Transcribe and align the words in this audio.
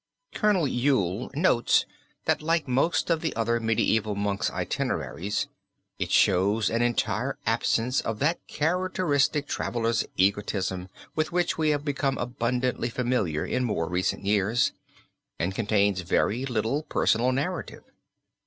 Col. 0.33 0.67
Yule 0.67 1.29
notes 1.35 1.85
that 2.25 2.41
like 2.41 2.67
most 2.67 3.11
of 3.11 3.21
the 3.21 3.35
other 3.35 3.59
medieval 3.59 4.15
monks' 4.15 4.49
itineraries, 4.49 5.47
it 5.99 6.09
shows 6.09 6.71
an 6.71 6.81
entire 6.81 7.37
absence 7.45 8.01
of 8.01 8.17
that 8.17 8.39
characteristic 8.47 9.45
traveler's 9.45 10.03
egotism 10.17 10.89
with 11.15 11.31
which 11.31 11.55
we 11.59 11.69
have 11.69 11.85
become 11.85 12.17
abundantly 12.17 12.89
familiar 12.89 13.45
in 13.45 13.63
more 13.63 13.87
recent 13.87 14.25
years, 14.25 14.71
and 15.37 15.53
contains 15.53 16.01
very 16.01 16.47
little 16.47 16.81
personal 16.81 17.31
narrative. 17.31 17.83